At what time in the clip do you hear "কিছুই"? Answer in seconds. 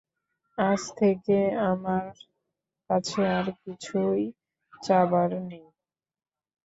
3.61-4.23